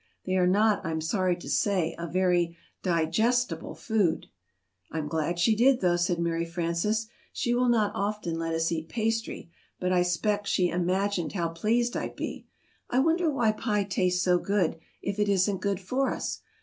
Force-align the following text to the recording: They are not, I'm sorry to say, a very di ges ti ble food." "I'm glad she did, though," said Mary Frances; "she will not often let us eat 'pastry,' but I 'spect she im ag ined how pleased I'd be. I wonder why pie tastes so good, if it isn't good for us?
They 0.25 0.33
are 0.35 0.47
not, 0.47 0.83
I'm 0.83 0.99
sorry 0.99 1.35
to 1.35 1.47
say, 1.47 1.93
a 1.95 2.07
very 2.07 2.57
di 2.81 3.05
ges 3.05 3.45
ti 3.47 3.53
ble 3.55 3.75
food." 3.75 4.25
"I'm 4.91 5.07
glad 5.07 5.37
she 5.37 5.55
did, 5.55 5.79
though," 5.79 5.95
said 5.95 6.17
Mary 6.17 6.43
Frances; 6.43 7.07
"she 7.31 7.53
will 7.53 7.69
not 7.69 7.91
often 7.93 8.39
let 8.39 8.55
us 8.55 8.71
eat 8.71 8.89
'pastry,' 8.89 9.51
but 9.79 9.91
I 9.93 10.01
'spect 10.01 10.47
she 10.47 10.69
im 10.69 10.89
ag 10.89 11.11
ined 11.11 11.33
how 11.33 11.49
pleased 11.49 11.95
I'd 11.95 12.15
be. 12.15 12.47
I 12.89 12.97
wonder 12.97 13.29
why 13.29 13.51
pie 13.51 13.83
tastes 13.83 14.23
so 14.23 14.39
good, 14.39 14.79
if 15.03 15.19
it 15.19 15.29
isn't 15.29 15.61
good 15.61 15.79
for 15.79 16.11
us? 16.11 16.39